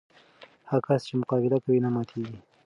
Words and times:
هغه 0.69 0.79
کس 0.87 1.01
چې 1.07 1.13
مقابله 1.21 1.57
کوي، 1.63 1.79
نه 1.85 1.89
ماتېږي. 1.95 2.37